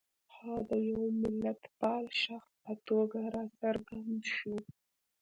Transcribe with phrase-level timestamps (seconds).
[0.33, 4.55] هغه د یوه ملتپال شخص په توګه را څرګند شو.